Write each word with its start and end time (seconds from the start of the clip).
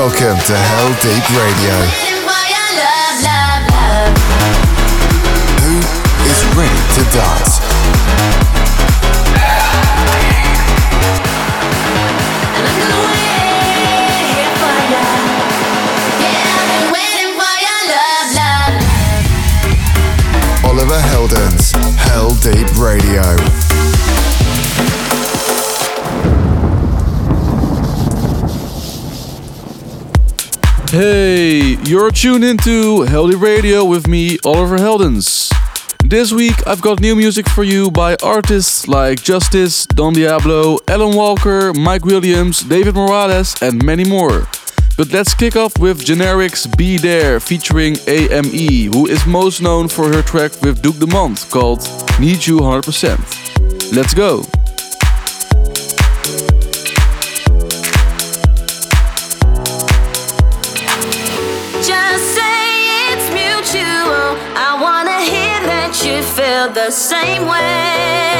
Welcome 0.00 0.38
to 0.46 0.56
Hell 0.56 0.88
Deep 1.02 1.28
Radio. 1.36 1.76
Who 5.60 5.76
is 6.24 6.40
ready 6.56 6.80
to 6.94 7.02
dance? 7.12 7.60
Oliver 20.64 21.00
Heldens, 21.10 21.74
Heldeep 21.98 22.80
Radio. 22.80 23.69
Hey, 30.90 31.76
you're 31.86 32.10
tuned 32.10 32.42
into 32.42 33.04
Heldeep 33.04 33.40
Radio 33.40 33.84
with 33.84 34.08
me, 34.08 34.38
Oliver 34.44 34.76
Heldens. 34.76 35.48
This 36.04 36.32
week 36.32 36.66
I've 36.66 36.80
got 36.80 36.98
new 36.98 37.14
music 37.14 37.48
for 37.48 37.62
you 37.62 37.92
by 37.92 38.16
artists 38.24 38.88
like 38.88 39.22
Justice, 39.22 39.86
Don 39.86 40.14
Diablo, 40.14 40.78
Alan 40.88 41.14
Walker, 41.16 41.72
Mike 41.74 42.04
Williams, 42.04 42.62
David 42.62 42.96
Morales, 42.96 43.54
and 43.62 43.84
many 43.84 44.02
more. 44.02 44.48
But 44.96 45.12
let's 45.12 45.32
kick 45.32 45.54
off 45.54 45.78
with 45.78 46.04
Generic's 46.04 46.66
Be 46.66 46.98
There 46.98 47.38
featuring 47.38 47.96
AME, 48.08 48.92
who 48.92 49.06
is 49.06 49.24
most 49.26 49.62
known 49.62 49.86
for 49.86 50.12
her 50.12 50.22
track 50.22 50.60
with 50.60 50.82
Duke 50.82 50.98
Dumont 50.98 51.46
called 51.50 51.88
Need 52.18 52.44
You 52.44 52.58
100%. 52.58 53.94
Let's 53.94 54.12
go! 54.12 54.42
The 66.74 66.90
same 66.90 67.46
way. 67.46 68.39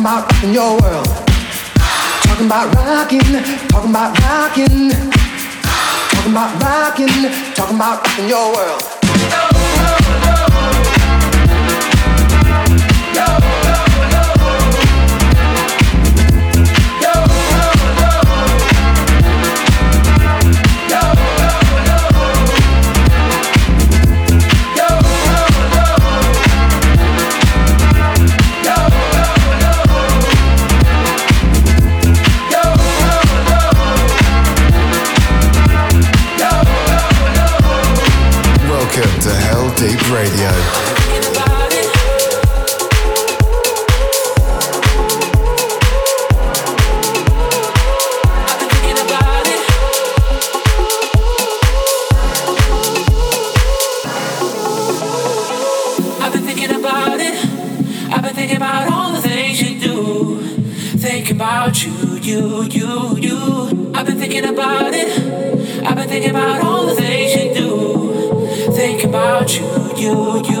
about 0.00 0.32
rocking 0.32 0.54
your 0.54 0.80
world. 0.80 1.06
Talking 2.24 2.46
about 2.46 2.74
rocking, 2.74 3.20
talking 3.68 3.90
about 3.90 4.18
rocking. 4.20 4.90
Talking 6.10 6.32
about 6.32 6.62
rocking, 6.62 7.54
talking 7.54 7.76
about 7.76 8.04
rocking 8.04 8.28
your 8.28 8.54
world. 8.54 8.97
Deep 39.88 40.10
Radio. 40.10 40.87
you, 70.08 70.42
you 70.48 70.57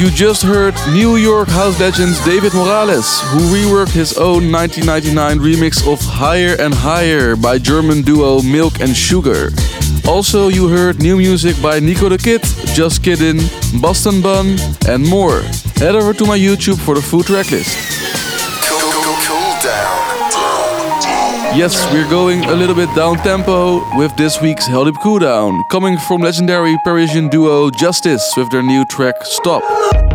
you 0.00 0.10
just 0.10 0.42
heard 0.42 0.74
New 0.94 1.16
York 1.16 1.48
house 1.48 1.78
legend 1.78 2.16
David 2.24 2.54
Morales, 2.54 3.20
who 3.32 3.40
reworked 3.52 3.92
his 3.92 4.16
own 4.16 4.50
1999 4.50 5.38
remix 5.38 5.86
of 5.86 6.00
Higher 6.00 6.56
and 6.58 6.72
Higher 6.72 7.36
by 7.36 7.58
German 7.58 8.00
duo 8.00 8.40
Milk 8.40 8.80
and 8.80 8.96
Sugar. 8.96 9.50
Also, 10.08 10.48
you 10.48 10.68
heard 10.68 11.02
new 11.02 11.18
music 11.18 11.60
by 11.60 11.80
Nico 11.80 12.08
the 12.08 12.16
Kid, 12.16 12.42
Just 12.74 13.02
Kiddin, 13.02 13.40
Boston 13.82 14.22
Bun, 14.22 14.56
and 14.88 15.06
more. 15.06 15.42
Head 15.76 15.94
over 15.94 16.14
to 16.14 16.24
my 16.24 16.38
YouTube 16.38 16.78
for 16.78 16.94
the 16.94 17.02
full 17.02 17.22
track 17.22 17.50
list. 17.50 17.89
Yes, 21.52 21.74
we're 21.92 22.08
going 22.08 22.44
a 22.44 22.54
little 22.54 22.76
bit 22.76 22.88
down 22.94 23.16
tempo 23.18 23.82
with 23.98 24.16
this 24.16 24.40
week's 24.40 24.68
Heldeep 24.68 24.94
Cooldown, 25.02 25.60
coming 25.68 25.98
from 25.98 26.20
legendary 26.20 26.76
Parisian 26.84 27.28
duo 27.28 27.70
Justice 27.70 28.22
with 28.36 28.48
their 28.52 28.62
new 28.62 28.84
track 28.84 29.16
Stop. 29.24 30.09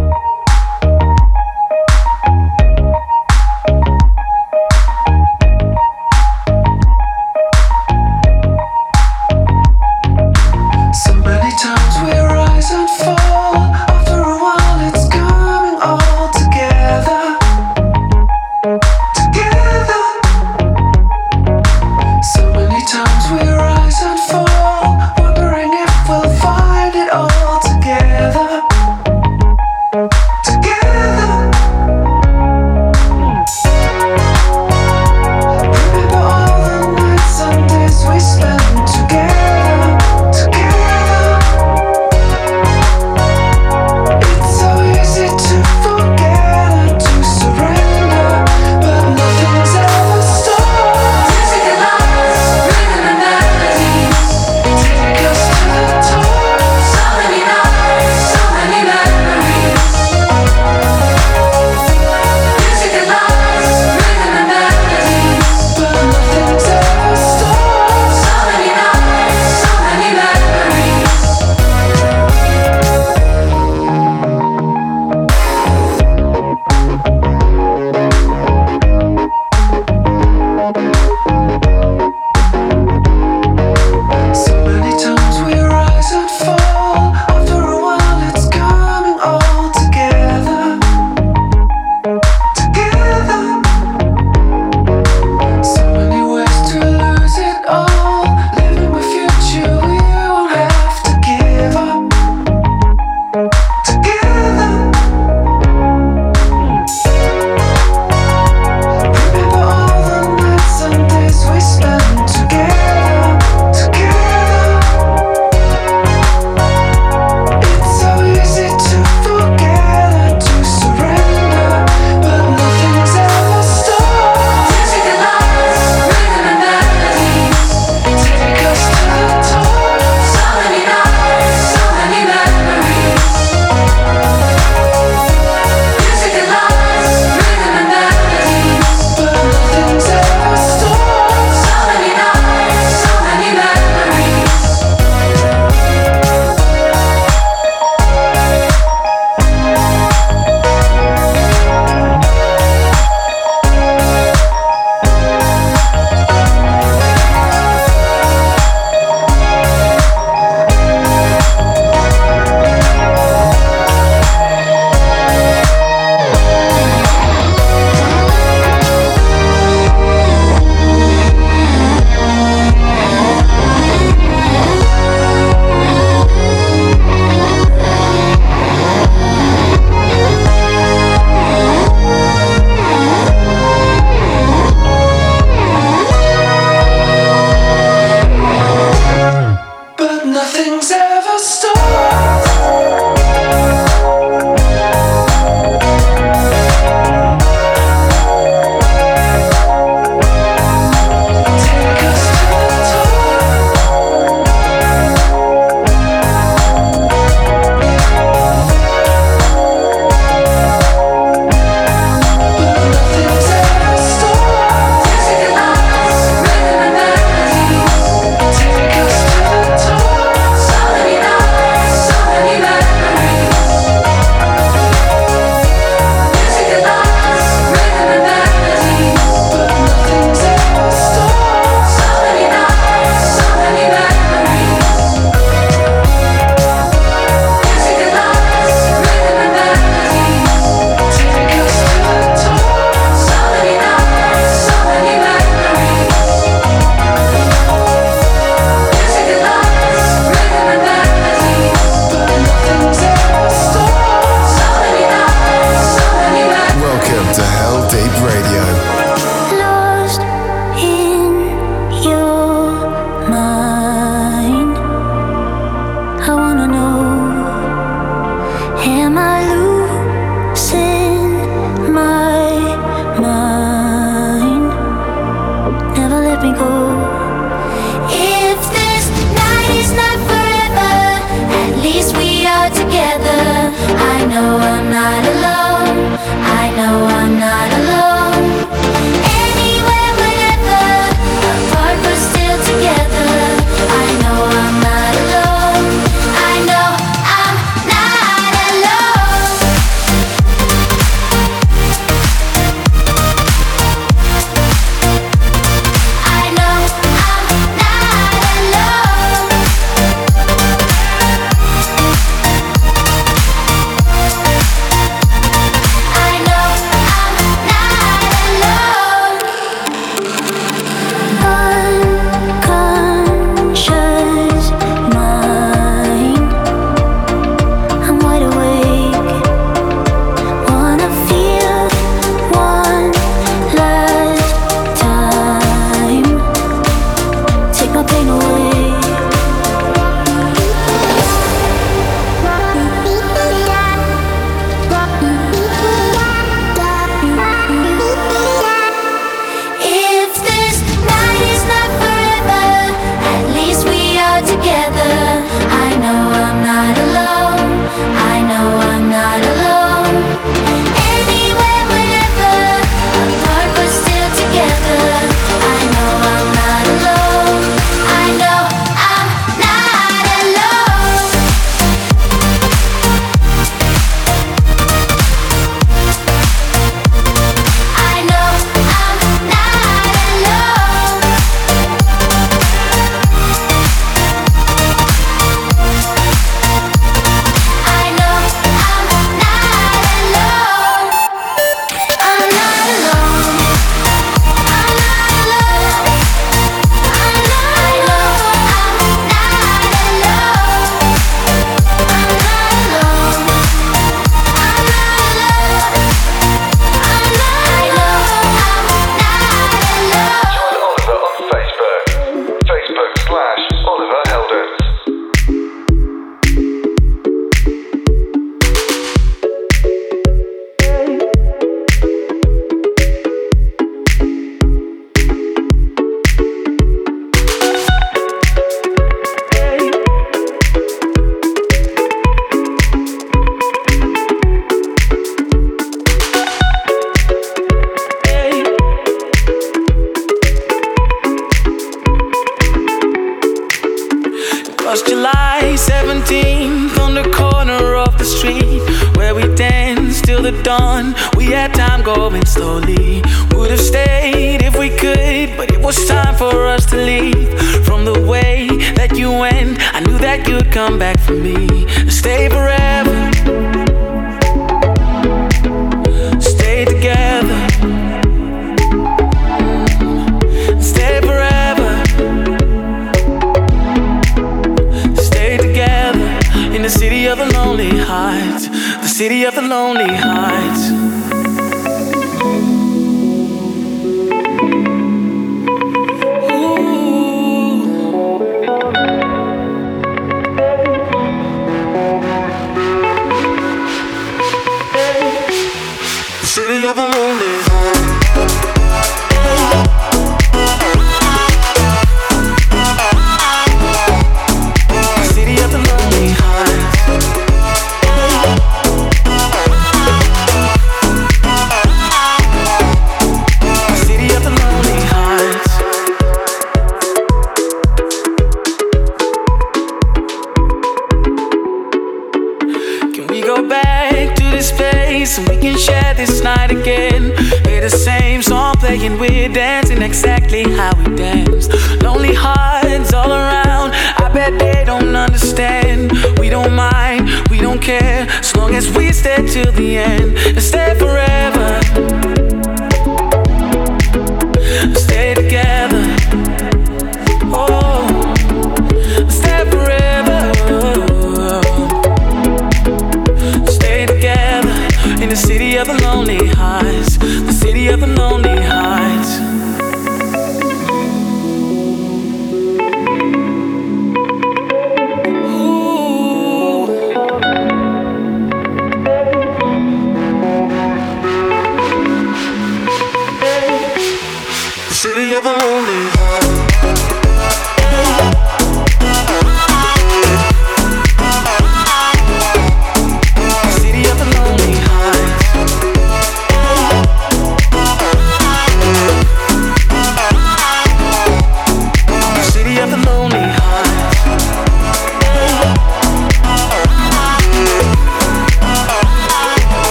Stay 539.26 539.42
till 539.48 539.72
the 539.72 539.98
end 539.98 540.55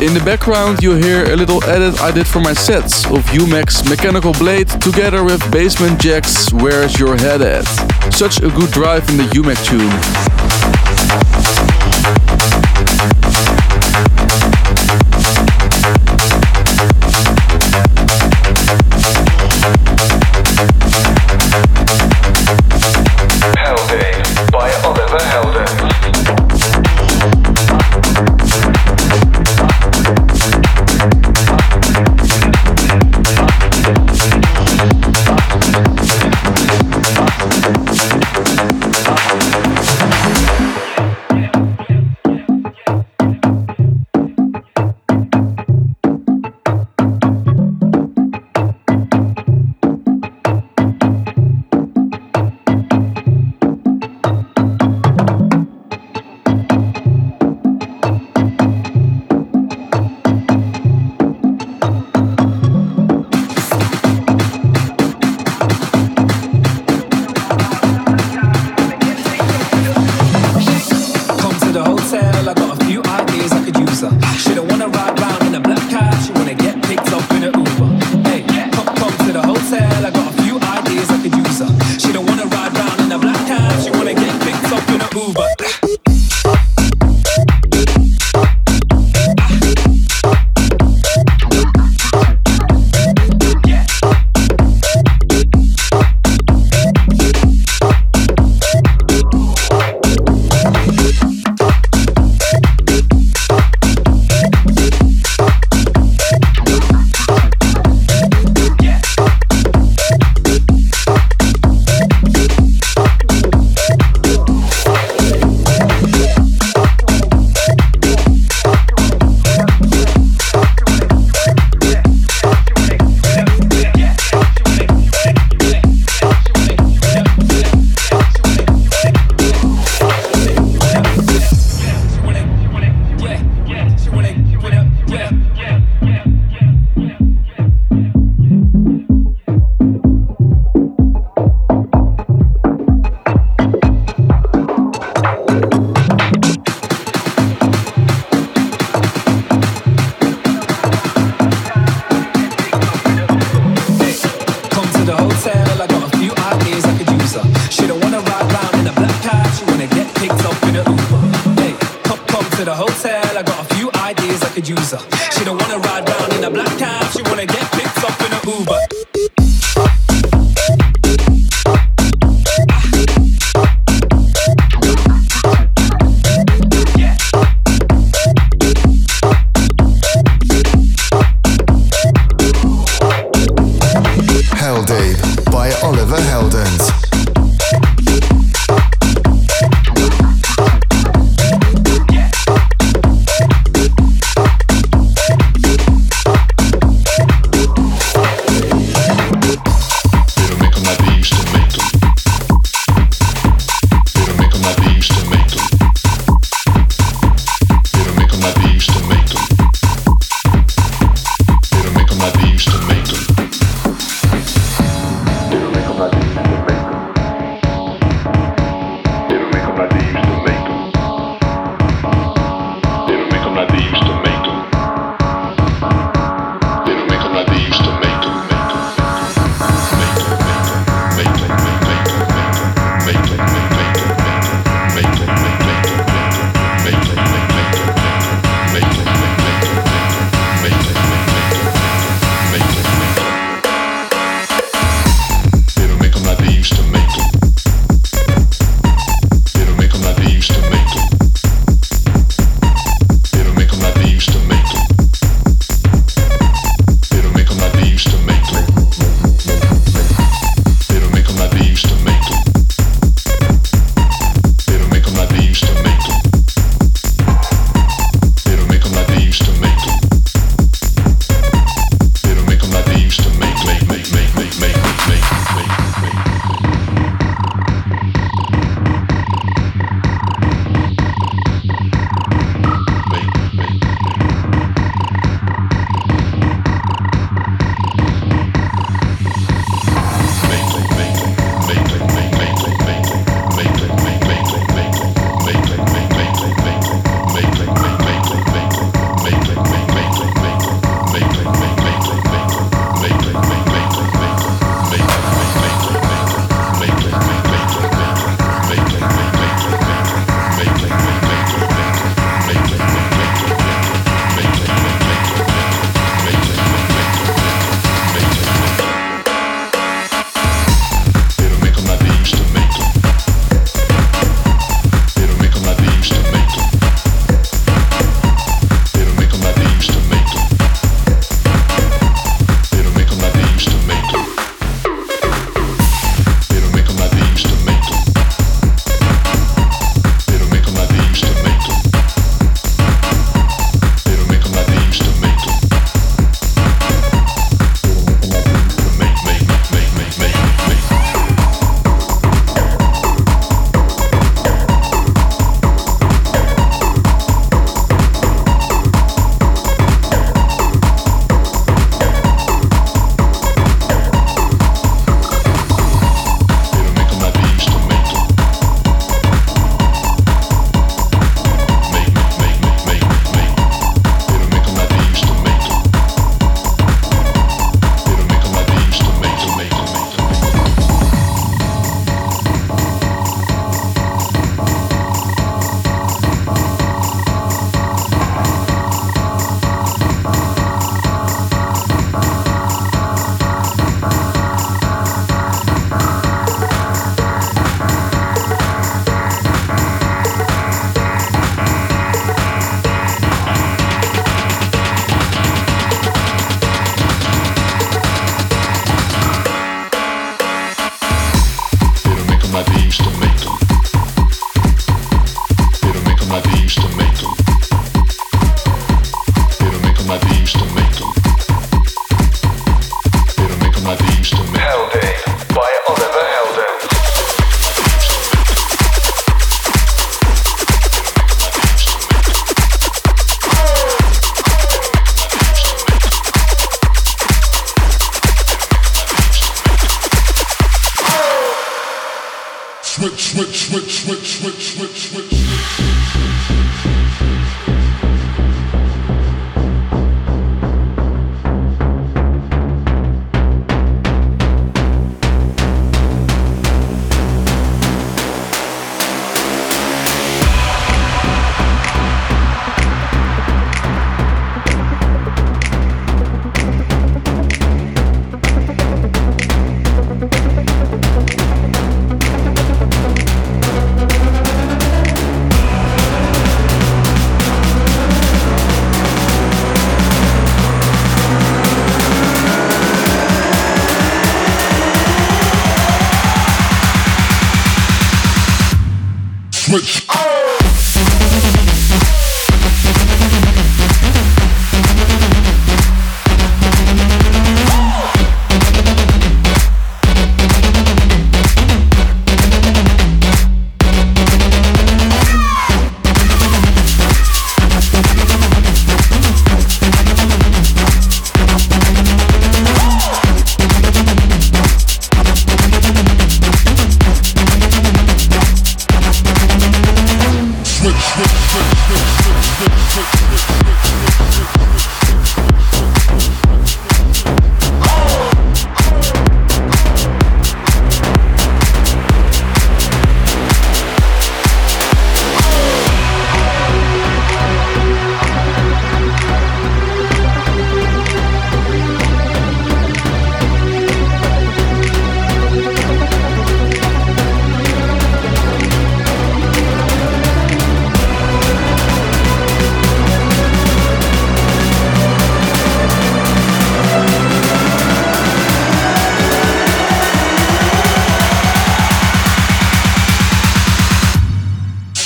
In 0.00 0.14
the 0.14 0.22
background 0.24 0.82
you 0.82 0.94
hear 0.94 1.30
a 1.30 1.36
little 1.36 1.62
edit 1.64 2.00
I 2.00 2.10
did 2.10 2.26
for 2.26 2.40
my 2.40 2.54
sets 2.54 3.04
of 3.04 3.22
UMAX 3.26 3.86
Mechanical 3.86 4.32
Blade 4.32 4.70
together 4.80 5.22
with 5.22 5.42
Basement 5.52 6.00
Jaxx 6.00 6.54
Where's 6.62 6.98
Your 6.98 7.18
Head 7.18 7.42
At. 7.42 7.66
Such 8.10 8.38
a 8.38 8.48
good 8.48 8.70
drive 8.70 9.06
in 9.10 9.18
the 9.18 9.24
UMAX 9.24 9.66
tune. 9.66 11.69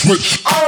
switch. 0.05 0.63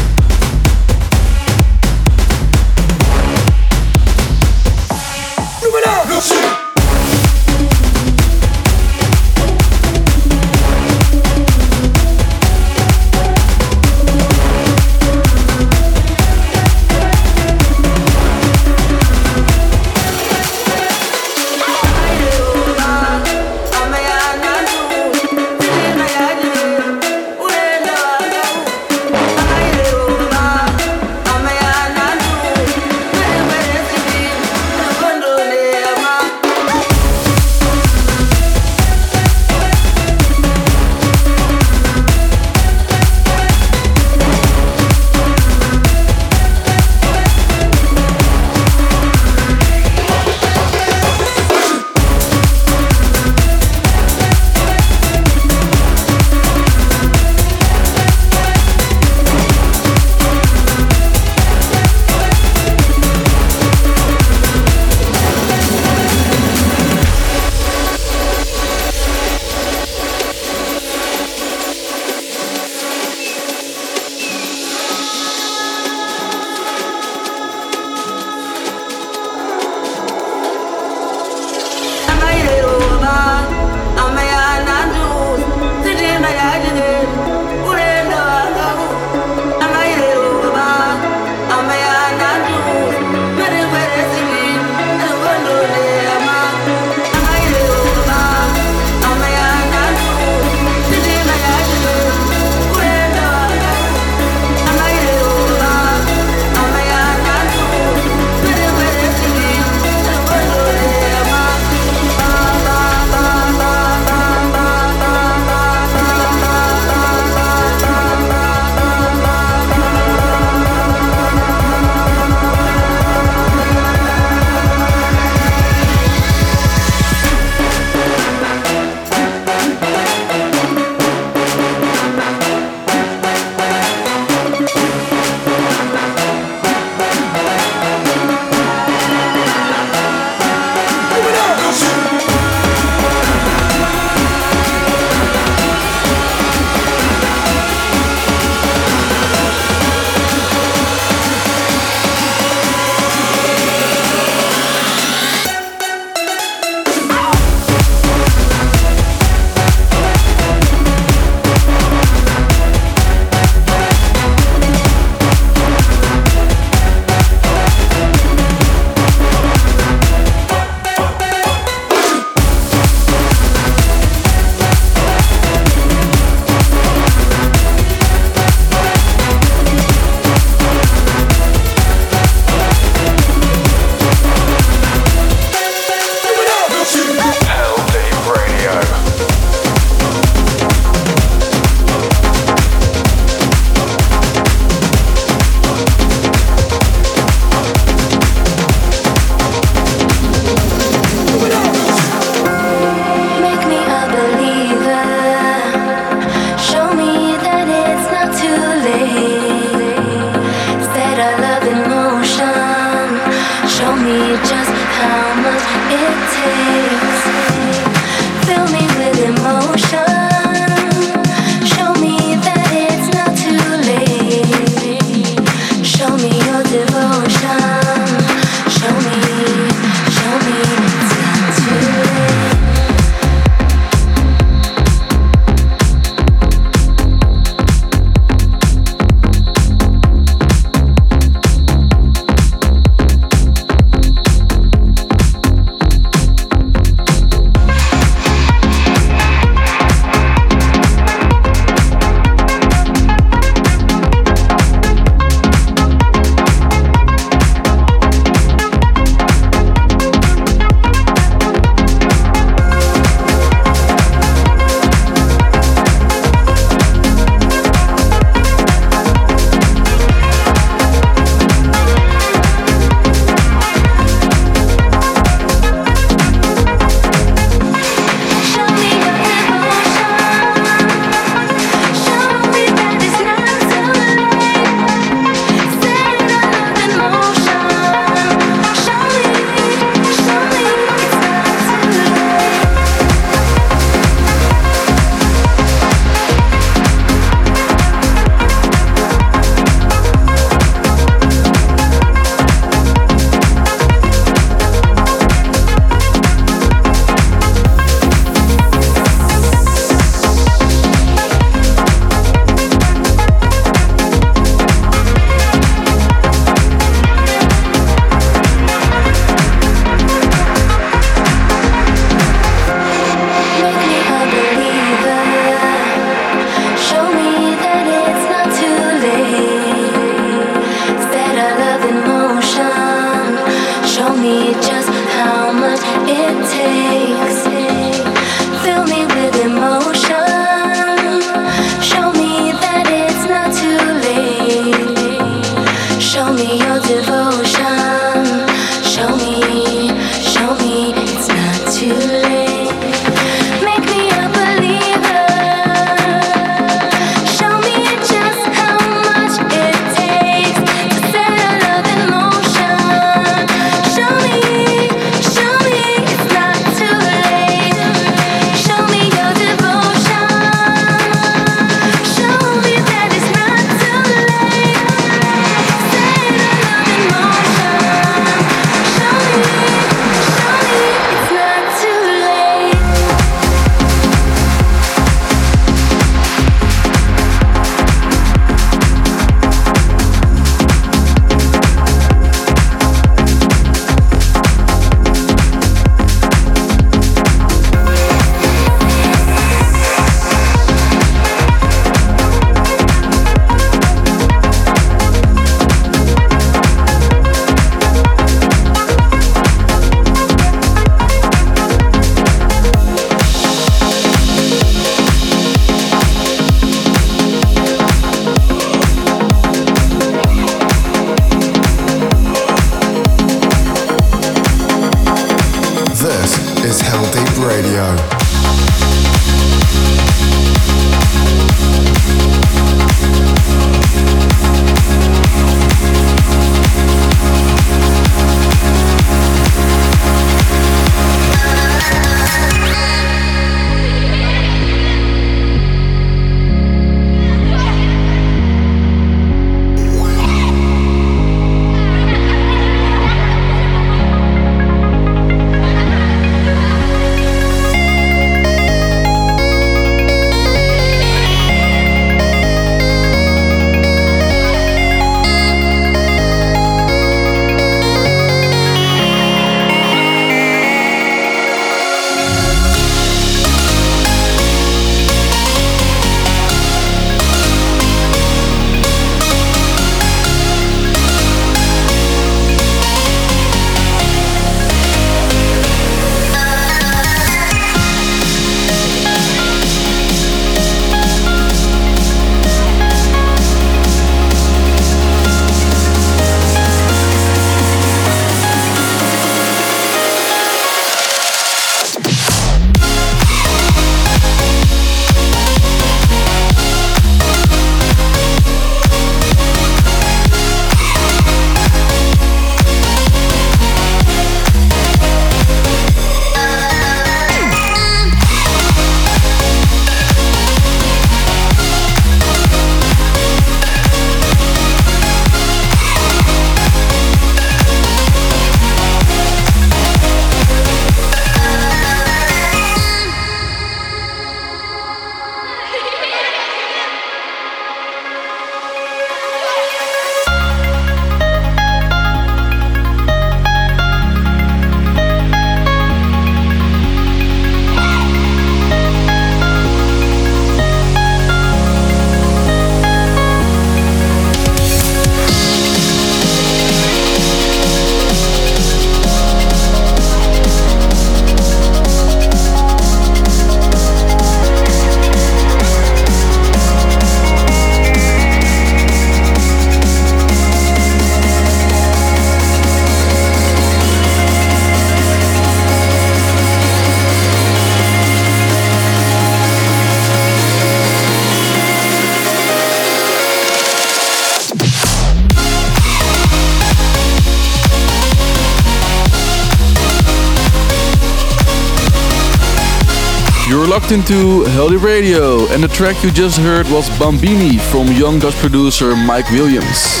Locked 593.88 594.10
into 594.10 594.44
Heldeep 594.50 594.82
Radio, 594.82 595.46
and 595.48 595.64
the 595.64 595.68
track 595.68 596.04
you 596.04 596.10
just 596.10 596.38
heard 596.38 596.68
was 596.68 596.90
Bambini 596.98 597.56
from 597.56 597.86
young 597.86 598.18
Dutch 598.18 598.34
producer 598.34 598.94
Mike 598.94 599.30
Williams. 599.30 600.00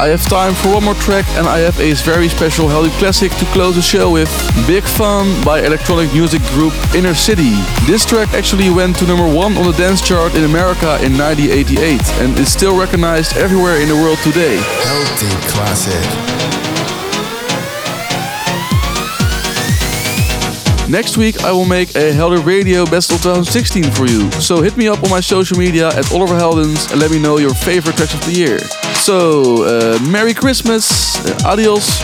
I 0.00 0.08
have 0.08 0.22
time 0.22 0.54
for 0.54 0.72
one 0.72 0.84
more 0.84 0.94
track, 0.94 1.26
and 1.36 1.46
I 1.46 1.58
have 1.58 1.78
a 1.78 1.92
very 1.92 2.30
special 2.30 2.66
Heldeep 2.66 2.96
classic 2.98 3.30
to 3.32 3.44
close 3.52 3.76
the 3.76 3.82
show 3.82 4.10
with 4.10 4.30
Big 4.66 4.84
Fun 4.84 5.28
by 5.44 5.60
electronic 5.60 6.10
music 6.14 6.40
group 6.54 6.72
Inner 6.94 7.14
City. 7.14 7.52
This 7.84 8.06
track 8.06 8.32
actually 8.32 8.70
went 8.70 8.96
to 9.00 9.06
number 9.06 9.28
one 9.28 9.58
on 9.58 9.66
the 9.66 9.76
dance 9.76 10.00
chart 10.00 10.34
in 10.34 10.44
America 10.44 10.96
in 11.04 11.12
1988 11.18 12.00
and 12.22 12.38
is 12.38 12.50
still 12.50 12.78
recognized 12.78 13.36
everywhere 13.36 13.82
in 13.82 13.88
the 13.88 13.96
world 13.96 14.18
today. 14.24 14.56
Heldeep 14.56 15.40
Classic. 15.52 16.65
Next 20.88 21.16
week, 21.16 21.42
I 21.42 21.50
will 21.50 21.64
make 21.64 21.90
a 21.96 22.12
Heldeep 22.12 22.46
Radio 22.46 22.84
Best 22.86 23.10
of 23.10 23.20
2016 23.20 23.90
for 23.90 24.06
you. 24.06 24.30
So 24.40 24.62
hit 24.62 24.76
me 24.76 24.86
up 24.86 25.02
on 25.02 25.10
my 25.10 25.18
social 25.18 25.58
media 25.58 25.88
at 25.88 26.12
Oliver 26.12 26.34
Heldens 26.34 26.92
and 26.92 27.00
let 27.00 27.10
me 27.10 27.18
know 27.18 27.38
your 27.38 27.54
favorite 27.54 27.96
tracks 27.96 28.14
of 28.14 28.24
the 28.24 28.32
year. 28.32 28.58
So, 28.94 29.64
uh, 29.64 29.98
Merry 30.08 30.32
Christmas, 30.32 31.18
uh, 31.26 31.38
adios, 31.44 32.00